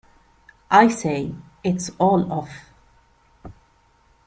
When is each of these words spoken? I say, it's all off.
I 0.71 0.87
say, 0.87 1.35
it's 1.63 1.91
all 1.99 2.33
off. 2.33 2.71